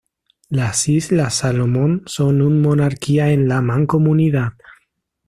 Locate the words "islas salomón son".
0.89-2.41